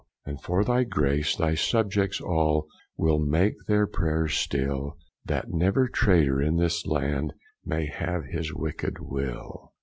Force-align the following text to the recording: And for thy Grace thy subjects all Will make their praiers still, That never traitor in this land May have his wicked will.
And 0.25 0.41
for 0.41 0.63
thy 0.63 0.83
Grace 0.83 1.35
thy 1.35 1.53
subjects 1.53 2.19
all 2.19 2.65
Will 2.97 3.19
make 3.19 3.53
their 3.67 3.85
praiers 3.85 4.33
still, 4.33 4.97
That 5.25 5.51
never 5.53 5.87
traitor 5.87 6.41
in 6.41 6.55
this 6.57 6.87
land 6.87 7.33
May 7.63 7.85
have 7.85 8.25
his 8.25 8.51
wicked 8.51 8.97
will. 8.99 9.73